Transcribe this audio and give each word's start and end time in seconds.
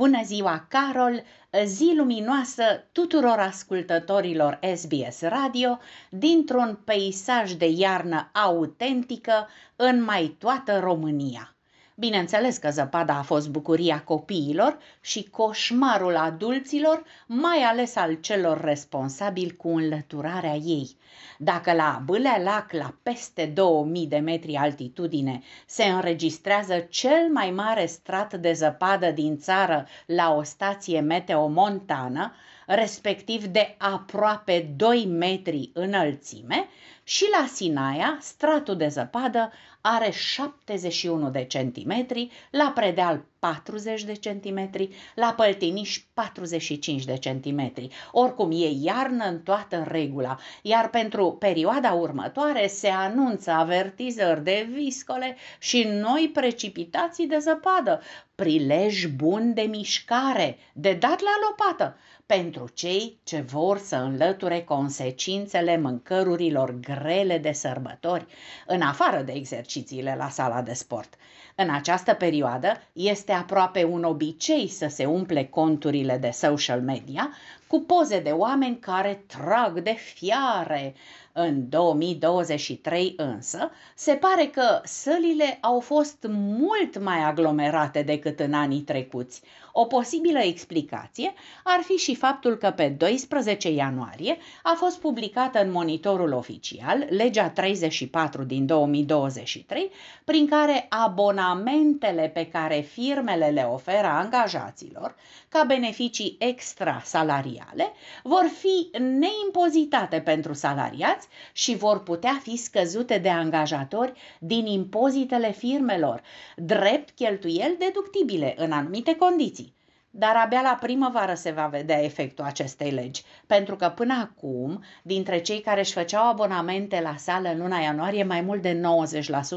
Bună 0.00 0.22
ziua, 0.24 0.66
Carol! 0.68 1.22
Zi 1.64 1.92
luminoasă 1.96 2.62
tuturor 2.92 3.38
ascultătorilor 3.38 4.58
SBS 4.74 5.20
Radio 5.20 5.78
dintr-un 6.10 6.78
peisaj 6.84 7.52
de 7.52 7.66
iarnă 7.66 8.30
autentică 8.32 9.48
în 9.76 10.02
mai 10.02 10.36
toată 10.38 10.78
România. 10.78 11.56
Bineînțeles 12.00 12.56
că 12.56 12.70
zăpada 12.70 13.14
a 13.14 13.22
fost 13.22 13.48
bucuria 13.48 14.02
copiilor 14.04 14.78
și 15.00 15.28
coșmarul 15.30 16.16
adulților, 16.16 17.02
mai 17.26 17.58
ales 17.58 17.96
al 17.96 18.14
celor 18.14 18.60
responsabili 18.60 19.56
cu 19.56 19.68
înlăturarea 19.68 20.54
ei. 20.54 20.96
Dacă 21.38 21.72
la 21.72 22.02
Bâlea-Lac, 22.04 22.72
la 22.72 22.94
peste 23.02 23.46
2000 23.46 24.06
de 24.06 24.16
metri 24.18 24.54
altitudine, 24.54 25.42
se 25.66 25.84
înregistrează 25.84 26.78
cel 26.78 27.28
mai 27.32 27.50
mare 27.50 27.86
strat 27.86 28.34
de 28.34 28.52
zăpadă 28.52 29.10
din 29.10 29.38
țară 29.38 29.86
la 30.06 30.34
o 30.34 30.42
stație 30.42 31.00
meteomontană, 31.00 32.32
respectiv 32.66 33.44
de 33.44 33.74
aproape 33.78 34.72
2 34.76 35.06
metri 35.06 35.70
înălțime, 35.72 36.68
și 37.10 37.28
la 37.40 37.46
Sinaia, 37.46 38.18
stratul 38.20 38.76
de 38.76 38.88
zăpadă 38.88 39.52
are 39.80 40.10
71 40.10 41.30
de 41.30 41.44
centimetri, 41.44 42.30
la 42.50 42.72
Predeal 42.74 43.24
40 43.40 44.04
de 44.04 44.12
centimetri, 44.12 44.88
la 45.14 45.34
Păltiniș 45.36 46.02
45 46.14 47.04
de 47.04 47.16
centimetri. 47.16 47.88
Oricum 48.12 48.50
e 48.50 48.70
iarnă 48.80 49.24
în 49.24 49.40
toată 49.42 49.84
regula, 49.88 50.38
iar 50.62 50.90
pentru 50.90 51.32
perioada 51.32 51.92
următoare 51.92 52.66
se 52.66 52.88
anunță 52.88 53.50
avertizări 53.50 54.44
de 54.44 54.68
viscole 54.72 55.36
și 55.58 55.82
noi 55.82 56.30
precipitații 56.32 57.26
de 57.26 57.38
zăpadă, 57.38 58.00
prilej 58.34 59.06
bun 59.06 59.54
de 59.54 59.62
mișcare, 59.62 60.58
de 60.72 60.92
dat 60.92 61.20
la 61.20 61.32
lopată, 61.48 61.96
pentru 62.26 62.68
cei 62.74 63.18
ce 63.24 63.40
vor 63.40 63.78
să 63.78 63.96
înlăture 63.96 64.60
consecințele 64.60 65.76
mâncărurilor 65.76 66.78
grele 66.80 67.38
de 67.38 67.52
sărbători, 67.52 68.26
în 68.66 68.80
afară 68.80 69.22
de 69.22 69.32
exercițiile 69.32 70.14
la 70.18 70.28
sala 70.28 70.62
de 70.62 70.72
sport. 70.72 71.14
În 71.54 71.70
această 71.70 72.14
perioadă 72.14 72.72
este 72.92 73.29
aproape 73.32 73.84
un 73.84 74.04
obicei 74.04 74.68
să 74.68 74.86
se 74.88 75.04
umple 75.04 75.44
conturile 75.44 76.18
de 76.18 76.30
social 76.30 76.80
media 76.80 77.30
cu 77.66 77.80
poze 77.80 78.20
de 78.20 78.30
oameni 78.30 78.78
care 78.78 79.24
trag 79.26 79.80
de 79.80 79.92
fiare. 79.92 80.94
În 81.32 81.68
2023 81.68 83.14
însă, 83.16 83.70
se 83.94 84.12
pare 84.12 84.46
că 84.46 84.80
sălile 84.84 85.58
au 85.60 85.80
fost 85.80 86.26
mult 86.30 86.98
mai 86.98 87.18
aglomerate 87.18 88.02
decât 88.02 88.40
în 88.40 88.52
anii 88.52 88.80
trecuți. 88.80 89.42
O 89.72 89.84
posibilă 89.84 90.38
explicație 90.38 91.32
ar 91.64 91.80
fi 91.82 91.92
și 91.92 92.14
faptul 92.14 92.56
că 92.56 92.70
pe 92.70 92.88
12 92.88 93.70
ianuarie 93.70 94.36
a 94.62 94.74
fost 94.76 95.00
publicată 95.00 95.62
în 95.62 95.70
monitorul 95.70 96.32
oficial 96.32 97.06
legea 97.08 97.48
34 97.50 98.42
din 98.42 98.66
2023, 98.66 99.90
prin 100.24 100.46
care 100.48 100.86
abonamentele 100.88 102.30
pe 102.34 102.46
care 102.46 102.80
firmele 102.80 103.46
le 103.46 103.62
oferă 103.62 104.06
angajaților 104.06 105.14
ca 105.48 105.64
beneficii 105.66 106.36
extra 106.38 107.02
salariale 107.04 107.92
vor 108.22 108.50
fi 108.58 108.98
neimpozitate 108.98 110.20
pentru 110.20 110.52
salariați 110.52 111.28
și 111.52 111.76
vor 111.76 112.02
putea 112.02 112.40
fi 112.42 112.56
scăzute 112.56 113.18
de 113.18 113.28
angajatori 113.28 114.12
din 114.38 114.66
impozitele 114.66 115.52
firmelor, 115.52 116.22
drept 116.56 117.10
cheltuieli 117.10 117.76
deductibile 117.78 118.54
în 118.56 118.72
anumite 118.72 119.14
condiții. 119.16 119.69
Dar 120.12 120.36
abia 120.36 120.60
la 120.60 120.78
primăvară 120.80 121.34
se 121.34 121.50
va 121.50 121.66
vedea 121.66 122.02
efectul 122.02 122.44
acestei 122.44 122.90
legi, 122.90 123.22
pentru 123.46 123.76
că 123.76 123.88
până 123.88 124.14
acum, 124.14 124.84
dintre 125.02 125.40
cei 125.40 125.60
care 125.60 125.80
își 125.80 125.92
făceau 125.92 126.28
abonamente 126.28 127.00
la 127.00 127.16
sală 127.16 127.48
în 127.48 127.58
luna 127.58 127.78
ianuarie, 127.78 128.24
mai 128.24 128.40
mult 128.40 128.62
de 128.62 128.80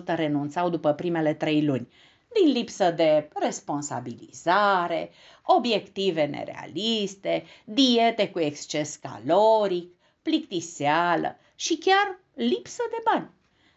90% 0.03 0.15
renunțau 0.15 0.69
după 0.69 0.93
primele 0.93 1.33
trei 1.33 1.65
luni. 1.65 1.87
Din 2.41 2.51
lipsă 2.51 2.91
de 2.91 3.29
responsabilizare, 3.33 5.11
obiective 5.43 6.25
nerealiste, 6.25 7.43
diete 7.63 8.29
cu 8.29 8.39
exces 8.39 8.95
caloric, 8.95 9.91
plictiseală 10.21 11.37
și 11.55 11.77
chiar 11.77 12.19
lipsă 12.33 12.83
de 12.89 13.01
bani, 13.05 13.29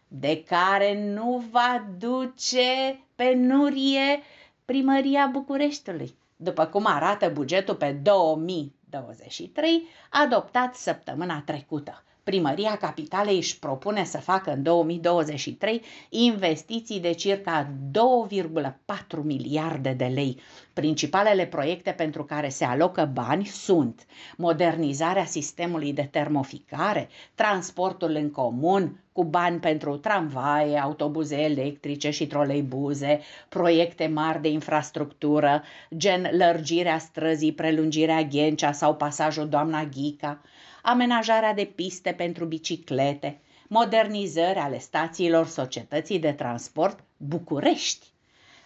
de 0.07 0.43
care 0.43 1.03
nu 1.13 1.43
va 1.51 1.87
duce 1.97 2.99
penurie 3.15 4.21
primăria 4.65 5.29
Bucureștiului, 5.31 6.15
după 6.37 6.65
cum 6.65 6.85
arată 6.85 7.29
bugetul 7.29 7.75
pe 7.75 7.91
2023, 7.91 9.87
adoptat 10.09 10.75
săptămâna 10.75 11.41
trecută. 11.45 12.03
Primăria 12.27 12.77
Capitalei 12.77 13.35
își 13.35 13.59
propune 13.59 14.03
să 14.03 14.17
facă 14.17 14.51
în 14.51 14.63
2023 14.63 15.81
investiții 16.09 16.99
de 16.99 17.11
circa 17.11 17.69
2,4 17.91 19.23
miliarde 19.23 19.93
de 19.93 20.05
lei. 20.05 20.39
Principalele 20.73 21.45
proiecte 21.45 21.91
pentru 21.91 22.23
care 22.23 22.49
se 22.49 22.65
alocă 22.65 23.09
bani 23.13 23.45
sunt 23.45 24.05
modernizarea 24.37 25.25
sistemului 25.25 25.93
de 25.93 26.07
termoficare, 26.11 27.09
transportul 27.35 28.15
în 28.15 28.31
comun, 28.31 29.03
cu 29.11 29.23
bani 29.23 29.59
pentru 29.59 29.97
tramvaie, 29.97 30.77
autobuze 30.77 31.41
electrice 31.41 32.09
și 32.09 32.27
troleibuze, 32.27 33.19
proiecte 33.49 34.07
mari 34.07 34.41
de 34.41 34.49
infrastructură, 34.49 35.63
gen 35.97 36.29
lărgirea 36.37 36.97
străzii, 36.97 37.53
prelungirea 37.53 38.21
Ghencea 38.21 38.71
sau 38.71 38.95
pasajul 38.95 39.49
Doamna 39.49 39.83
Ghica, 39.83 40.41
amenajarea 40.81 41.53
de 41.53 41.65
piste 41.65 42.11
pentru 42.11 42.45
biciclete, 42.45 43.39
modernizări 43.67 44.59
ale 44.59 44.79
stațiilor 44.79 45.47
societății 45.47 46.19
de 46.19 46.31
transport 46.31 46.99
București. 47.17 48.07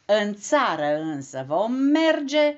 În 0.06 0.36
țară 0.36 1.00
însă 1.02 1.46
vom 1.48 1.72
merge 1.74 2.56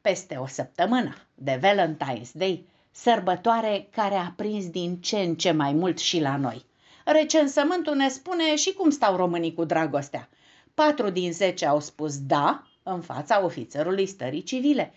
peste 0.00 0.36
o 0.36 0.46
săptămână 0.46 1.16
de 1.34 1.60
Valentine's 1.62 2.32
Day, 2.32 2.66
sărbătoare 2.90 3.88
care 3.90 4.14
a 4.14 4.32
prins 4.36 4.68
din 4.68 5.00
ce 5.00 5.16
în 5.16 5.34
ce 5.34 5.50
mai 5.50 5.72
mult 5.72 5.98
și 5.98 6.20
la 6.20 6.36
noi. 6.36 6.64
Recensământul 7.04 7.94
ne 7.94 8.08
spune 8.08 8.56
și 8.56 8.72
cum 8.72 8.90
stau 8.90 9.16
românii 9.16 9.54
cu 9.54 9.64
dragostea. 9.64 10.28
Patru 10.74 11.10
din 11.10 11.32
zece 11.32 11.66
au 11.66 11.80
spus 11.80 12.18
da 12.18 12.66
în 12.82 13.00
fața 13.00 13.44
ofițerului 13.44 14.06
stării 14.06 14.42
civile 14.42 14.92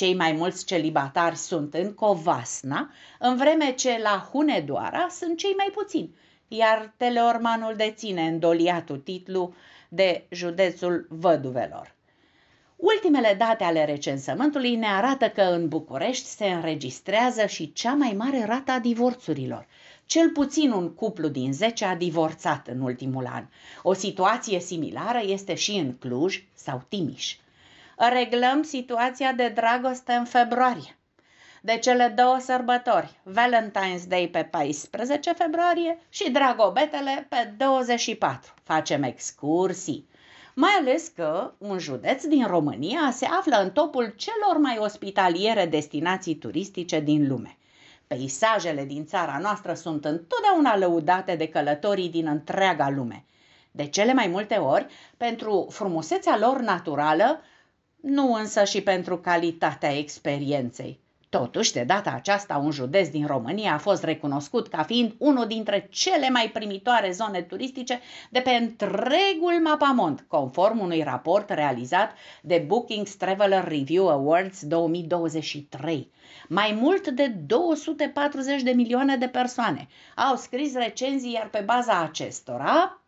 cei 0.00 0.14
mai 0.14 0.32
mulți 0.32 0.64
celibatari 0.64 1.36
sunt 1.36 1.74
în 1.74 1.94
Covasna, 1.94 2.90
în 3.18 3.36
vreme 3.36 3.72
ce 3.72 4.00
la 4.02 4.28
Hunedoara 4.32 5.06
sunt 5.10 5.38
cei 5.38 5.54
mai 5.56 5.70
puțini, 5.74 6.14
iar 6.48 6.94
Teleormanul 6.96 7.74
deține 7.76 8.26
îndoliatul 8.26 8.98
titlu 8.98 9.54
de 9.88 10.26
județul 10.30 11.06
văduvelor. 11.08 11.94
Ultimele 12.76 13.34
date 13.38 13.64
ale 13.64 13.84
recensământului 13.84 14.74
ne 14.74 14.86
arată 14.86 15.28
că 15.28 15.42
în 15.42 15.68
București 15.68 16.26
se 16.26 16.46
înregistrează 16.46 17.46
și 17.46 17.72
cea 17.72 17.94
mai 17.94 18.14
mare 18.16 18.44
rată 18.44 18.70
a 18.70 18.78
divorțurilor. 18.78 19.66
Cel 20.06 20.30
puțin 20.30 20.70
un 20.70 20.94
cuplu 20.94 21.28
din 21.28 21.52
10 21.52 21.84
a 21.84 21.96
divorțat 21.96 22.68
în 22.68 22.80
ultimul 22.80 23.26
an. 23.26 23.44
O 23.82 23.92
situație 23.92 24.60
similară 24.60 25.20
este 25.22 25.54
și 25.54 25.72
în 25.72 25.96
Cluj 25.98 26.44
sau 26.54 26.84
Timiș 26.88 27.36
reglăm 28.08 28.62
situația 28.62 29.32
de 29.32 29.48
dragoste 29.48 30.12
în 30.12 30.24
februarie. 30.24 30.98
De 31.62 31.78
cele 31.78 32.12
două 32.16 32.38
sărbători, 32.38 33.20
Valentine's 33.24 34.06
Day 34.08 34.28
pe 34.32 34.42
14 34.42 35.32
februarie 35.32 35.98
și 36.08 36.30
Dragobetele 36.30 37.26
pe 37.28 37.54
24. 37.56 38.54
Facem 38.62 39.02
excursii. 39.02 40.08
Mai 40.54 40.70
ales 40.80 41.08
că 41.08 41.52
un 41.58 41.78
județ 41.78 42.24
din 42.24 42.46
România 42.46 43.10
se 43.12 43.26
află 43.26 43.56
în 43.56 43.70
topul 43.70 44.14
celor 44.16 44.56
mai 44.60 44.76
ospitaliere 44.78 45.66
destinații 45.66 46.34
turistice 46.34 47.00
din 47.00 47.28
lume. 47.28 47.56
Peisajele 48.06 48.84
din 48.84 49.06
țara 49.06 49.38
noastră 49.42 49.74
sunt 49.74 50.04
întotdeauna 50.04 50.76
lăudate 50.76 51.34
de 51.34 51.48
călătorii 51.48 52.08
din 52.08 52.26
întreaga 52.26 52.90
lume. 52.90 53.24
De 53.70 53.86
cele 53.86 54.12
mai 54.12 54.26
multe 54.26 54.54
ori, 54.54 54.86
pentru 55.16 55.66
frumusețea 55.70 56.38
lor 56.38 56.60
naturală, 56.60 57.40
nu 58.02 58.34
însă 58.34 58.64
și 58.64 58.80
pentru 58.80 59.18
calitatea 59.18 59.98
experienței. 59.98 61.00
Totuși, 61.30 61.72
de 61.72 61.84
data 61.84 62.10
aceasta, 62.10 62.56
un 62.56 62.70
județ 62.70 63.08
din 63.08 63.26
România 63.26 63.74
a 63.74 63.78
fost 63.78 64.02
recunoscut 64.04 64.68
ca 64.68 64.82
fiind 64.82 65.14
unul 65.18 65.46
dintre 65.46 65.88
cele 65.90 66.30
mai 66.30 66.50
primitoare 66.52 67.10
zone 67.10 67.42
turistice 67.42 68.00
de 68.30 68.40
pe 68.40 68.50
întregul 68.50 69.60
mapamont, 69.62 70.24
conform 70.28 70.78
unui 70.78 71.02
raport 71.02 71.50
realizat 71.50 72.12
de 72.42 72.64
Bookings 72.66 73.14
Traveler 73.14 73.68
Review 73.68 74.08
Awards 74.08 74.66
2023. 74.66 76.10
Mai 76.48 76.78
mult 76.80 77.08
de 77.08 77.26
240 77.26 78.62
de 78.62 78.70
milioane 78.70 79.16
de 79.16 79.28
persoane 79.28 79.88
au 80.16 80.36
scris 80.36 80.74
recenzii, 80.74 81.32
iar 81.32 81.48
pe 81.48 81.62
baza 81.66 82.00
acestora, 82.00 83.00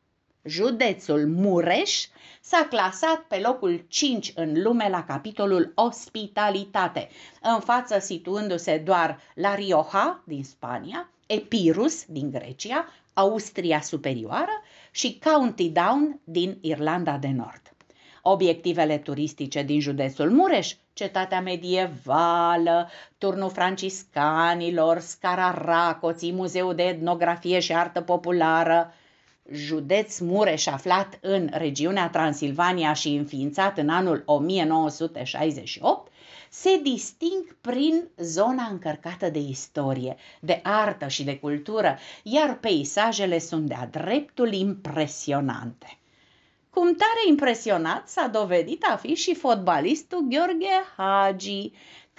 județul 0.44 1.26
Mureș 1.26 2.06
s-a 2.40 2.66
clasat 2.70 3.24
pe 3.28 3.38
locul 3.38 3.84
5 3.88 4.32
în 4.34 4.62
lume 4.62 4.88
la 4.88 5.04
capitolul 5.04 5.72
ospitalitate, 5.74 7.08
în 7.42 7.60
față 7.60 7.98
situându-se 7.98 8.78
doar 8.78 9.18
La 9.34 9.54
Rioja 9.54 10.22
din 10.26 10.44
Spania, 10.44 11.10
Epirus 11.26 12.04
din 12.06 12.30
Grecia, 12.30 12.86
Austria 13.12 13.80
Superioară 13.80 14.62
și 14.90 15.20
County 15.24 15.68
Down 15.70 16.20
din 16.24 16.58
Irlanda 16.60 17.16
de 17.16 17.28
Nord. 17.28 17.62
Obiectivele 18.22 18.98
turistice 18.98 19.62
din 19.62 19.80
județul 19.80 20.30
Mureș, 20.30 20.74
cetatea 20.92 21.40
medievală, 21.40 22.90
turnul 23.18 23.50
franciscanilor, 23.50 24.98
scara 24.98 25.62
Racoții, 25.64 26.32
Muzeul 26.32 26.74
de 26.74 26.82
Etnografie 26.82 27.58
și 27.58 27.74
Artă 27.74 28.00
Populară, 28.00 28.94
județ 29.50 30.18
Mureș 30.18 30.66
aflat 30.66 31.18
în 31.20 31.48
regiunea 31.52 32.08
Transilvania 32.08 32.92
și 32.92 33.08
înființat 33.08 33.78
în 33.78 33.88
anul 33.88 34.22
1968, 34.26 36.12
se 36.50 36.80
disting 36.82 37.56
prin 37.60 38.08
zona 38.16 38.64
încărcată 38.70 39.28
de 39.28 39.38
istorie, 39.38 40.16
de 40.40 40.60
artă 40.62 41.08
și 41.08 41.24
de 41.24 41.38
cultură, 41.38 41.98
iar 42.22 42.58
peisajele 42.58 43.38
sunt 43.38 43.66
de-a 43.66 43.88
dreptul 43.90 44.52
impresionante. 44.52 45.96
Cum 46.70 46.94
tare 46.94 47.28
impresionat 47.28 48.08
s-a 48.08 48.26
dovedit 48.26 48.84
a 48.90 48.96
fi 48.96 49.14
și 49.14 49.34
fotbalistul 49.34 50.26
Gheorghe 50.28 50.84
Hagi, 50.96 51.72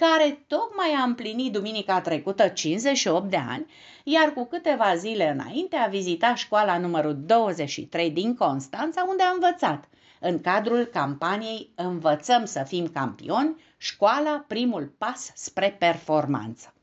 care 0.08 0.44
tocmai 0.46 0.90
a 0.98 1.02
împlinit 1.02 1.52
duminica 1.52 2.00
trecută 2.00 2.48
58 2.48 3.30
de 3.30 3.36
ani, 3.36 3.66
iar 4.04 4.32
cu 4.32 4.44
câteva 4.44 4.94
zile 4.96 5.30
înainte 5.30 5.76
a 5.76 5.86
vizitat 5.86 6.36
școala 6.36 6.78
numărul 6.78 7.16
23 7.26 8.10
din 8.10 8.34
Constanța, 8.34 9.04
unde 9.08 9.22
a 9.22 9.30
învățat. 9.30 9.88
În 10.20 10.40
cadrul 10.40 10.84
campaniei 10.84 11.70
Învățăm 11.74 12.44
să 12.44 12.62
fim 12.66 12.88
campioni, 12.88 13.56
școala 13.76 14.44
primul 14.48 14.94
pas 14.98 15.32
spre 15.34 15.76
performanță. 15.78 16.74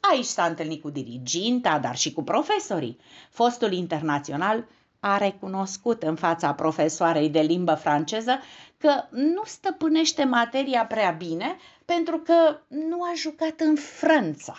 Aici 0.00 0.24
s-a 0.24 0.44
întâlnit 0.44 0.82
cu 0.82 0.90
diriginta, 0.90 1.78
dar 1.78 1.96
și 1.96 2.12
cu 2.12 2.22
profesorii. 2.22 2.98
Fostul 3.30 3.72
internațional 3.72 4.66
a 5.00 5.16
recunoscut 5.16 6.02
în 6.02 6.14
fața 6.14 6.54
profesoarei 6.54 7.28
de 7.28 7.40
limbă 7.40 7.74
franceză 7.74 8.40
că 8.78 9.04
nu 9.10 9.42
stăpânește 9.44 10.24
materia 10.24 10.86
prea 10.86 11.10
bine 11.10 11.56
pentru 11.84 12.18
că 12.18 12.60
nu 12.68 13.02
a 13.02 13.12
jucat 13.16 13.60
în 13.60 13.74
Franța. 13.74 14.54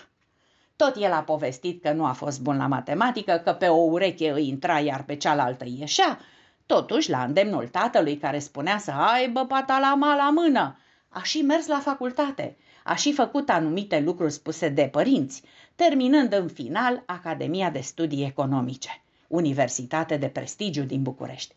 Tot 0.76 0.96
el 0.96 1.12
a 1.12 1.22
povestit 1.22 1.82
că 1.82 1.92
nu 1.92 2.06
a 2.06 2.12
fost 2.12 2.42
bun 2.42 2.58
la 2.58 2.68
matematică, 2.68 3.42
că 3.44 3.52
pe 3.52 3.68
o 3.68 3.82
ureche 3.82 4.32
îi 4.32 4.48
intra, 4.48 4.80
iar 4.80 5.04
pe 5.04 5.16
cealaltă 5.16 5.66
ieșea. 5.68 6.20
Totuși, 6.66 7.10
la 7.10 7.24
îndemnul 7.24 7.68
tatălui 7.68 8.18
care 8.18 8.40
spunea 8.40 8.78
să 8.78 8.92
aibă 8.92 9.46
patalama 9.46 10.16
la 10.16 10.30
mână, 10.30 10.78
a 11.10 11.22
și 11.24 11.42
mers 11.42 11.68
la 11.68 11.80
facultate, 11.80 12.58
a 12.84 12.96
și 12.96 13.14
făcut 13.14 13.50
anumite 13.50 14.00
lucruri 14.00 14.32
spuse 14.32 14.70
de 14.70 14.90
părinți, 14.92 15.44
terminând 15.76 16.34
în 16.34 16.48
final 16.48 17.04
Academia 17.06 17.70
de 17.70 17.80
Studii 17.80 18.26
Economice, 18.26 19.02
universitate 19.30 20.18
de 20.18 20.28
prestigiu 20.28 20.84
din 20.84 21.02
București. 21.02 21.54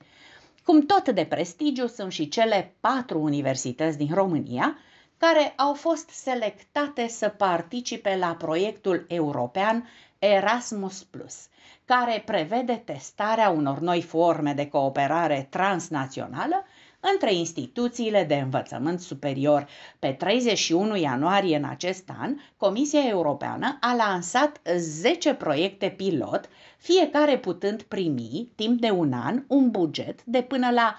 Cum 0.64 0.86
tot 0.86 1.08
de 1.08 1.24
prestigiu 1.24 1.86
sunt 1.86 2.12
și 2.12 2.28
cele 2.28 2.74
patru 2.80 3.20
universități 3.20 3.98
din 3.98 4.14
România, 4.14 4.76
care 5.16 5.52
au 5.56 5.74
fost 5.74 6.08
selectate 6.08 7.08
să 7.08 7.28
participe 7.28 8.16
la 8.16 8.34
proiectul 8.34 9.04
european 9.08 9.88
Erasmus+, 10.18 11.06
care 11.84 12.22
prevede 12.26 12.82
testarea 12.84 13.48
unor 13.50 13.78
noi 13.78 14.02
forme 14.02 14.52
de 14.52 14.68
cooperare 14.68 15.46
transnațională 15.50 16.64
între 17.12 17.34
instituțiile 17.34 18.24
de 18.24 18.34
învățământ 18.34 19.00
superior. 19.00 19.66
Pe 19.98 20.08
31 20.12 20.96
ianuarie 20.96 21.56
în 21.56 21.64
acest 21.64 22.10
an, 22.18 22.36
Comisia 22.56 23.08
Europeană 23.08 23.78
a 23.80 23.94
lansat 23.94 24.60
10 24.76 25.34
proiecte 25.34 25.88
pilot, 25.96 26.48
fiecare 26.78 27.38
putând 27.38 27.82
primi, 27.82 28.48
timp 28.54 28.80
de 28.80 28.90
un 28.90 29.12
an, 29.12 29.44
un 29.48 29.70
buget 29.70 30.24
de 30.24 30.42
până 30.42 30.70
la 30.70 30.96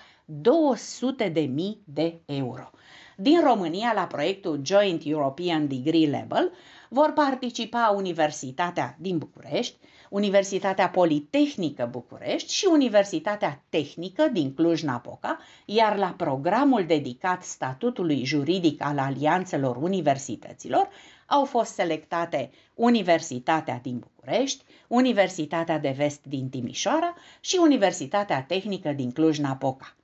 200.000 1.31 1.51
de 1.83 2.19
euro. 2.25 2.69
Din 3.17 3.39
România, 3.43 3.91
la 3.95 4.03
proiectul 4.07 4.61
Joint 4.63 5.01
European 5.05 5.67
Degree 5.67 6.07
Level, 6.09 6.51
vor 6.93 7.11
participa 7.11 7.93
Universitatea 7.95 8.95
din 8.99 9.17
București, 9.17 9.77
Universitatea 10.09 10.89
Politehnică 10.89 11.87
București 11.91 12.53
și 12.53 12.67
Universitatea 12.71 13.63
Tehnică 13.69 14.27
din 14.31 14.53
Cluj-Napoca, 14.53 15.39
iar 15.65 15.97
la 15.97 16.13
programul 16.17 16.85
dedicat 16.85 17.43
statutului 17.43 18.25
juridic 18.25 18.83
al 18.83 18.99
alianțelor 18.99 19.75
universităților 19.75 20.89
au 21.25 21.45
fost 21.45 21.73
selectate 21.73 22.51
Universitatea 22.73 23.79
din 23.83 23.97
București, 23.97 24.63
Universitatea 24.87 25.79
de 25.79 25.93
Vest 25.97 26.25
din 26.25 26.49
Timișoara 26.49 27.15
și 27.39 27.57
Universitatea 27.61 28.43
Tehnică 28.43 28.91
din 28.91 29.11
Cluj-Napoca. 29.11 29.95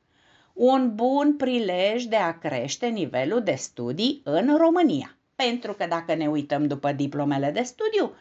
Un 0.54 0.96
bun 0.96 1.36
prilej 1.38 2.04
de 2.04 2.16
a 2.16 2.38
crește 2.38 2.88
nivelul 2.88 3.44
de 3.44 3.56
studii 3.56 4.22
în 4.24 4.58
România. 4.58 5.19
Pentru 5.46 5.74
că 5.74 5.86
dacă 5.86 6.14
ne 6.14 6.28
uităm 6.28 6.68
după 6.68 6.92
diplomele 6.92 7.52
de 7.52 7.62
studiu, 7.62 8.12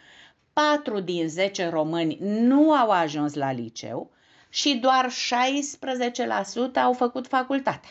4 0.52 1.00
din 1.00 1.28
10 1.28 1.68
români 1.68 2.18
nu 2.20 2.72
au 2.72 2.90
ajuns 2.90 3.34
la 3.34 3.52
liceu 3.52 4.10
și 4.48 4.74
doar 4.74 5.10
16% 5.10 5.12
au 6.74 6.92
făcut 6.92 7.26
facultatea. 7.26 7.90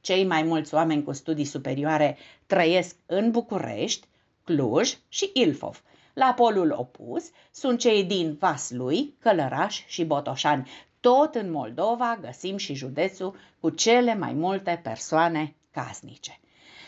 Cei 0.00 0.24
mai 0.24 0.42
mulți 0.42 0.74
oameni 0.74 1.02
cu 1.02 1.12
studii 1.12 1.44
superioare 1.44 2.18
trăiesc 2.46 2.96
în 3.06 3.30
București, 3.30 4.06
Cluj 4.44 4.96
și 5.08 5.30
Ilfov. 5.34 5.82
La 6.12 6.32
polul 6.36 6.74
opus 6.78 7.30
sunt 7.50 7.78
cei 7.78 8.04
din 8.04 8.36
Vaslui, 8.40 9.14
Călăraș 9.18 9.84
și 9.86 10.04
Botoșani. 10.04 10.70
Tot 11.00 11.34
în 11.34 11.50
Moldova 11.50 12.18
găsim 12.20 12.56
și 12.56 12.74
județul 12.74 13.36
cu 13.60 13.70
cele 13.70 14.14
mai 14.14 14.32
multe 14.32 14.80
persoane 14.82 15.54
casnice. 15.70 16.40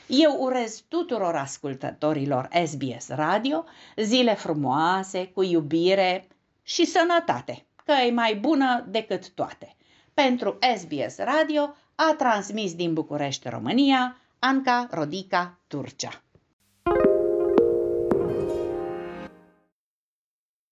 Eu 0.06 0.36
urez 0.40 0.82
tuturor 0.88 1.34
ascultătorilor 1.34 2.48
SBS 2.64 3.08
Radio 3.08 3.64
zile 3.96 4.34
frumoase, 4.34 5.26
cu 5.26 5.42
iubire 5.42 6.28
și 6.62 6.84
sănătate, 6.84 7.66
că 7.84 7.92
e 7.92 8.10
mai 8.10 8.34
bună 8.34 8.86
decât 8.88 9.30
toate. 9.30 9.76
Pentru 10.14 10.58
SBS 10.76 11.18
Radio 11.18 11.74
a 11.94 12.14
transmis 12.18 12.74
din 12.74 12.92
București, 12.94 13.48
România, 13.48 14.16
Anca 14.38 14.88
Rodica 14.90 15.58
Turcea. 15.66 16.22